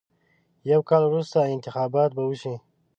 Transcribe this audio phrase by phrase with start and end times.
[0.71, 2.55] یو کال وروسته انتخابات به وشي.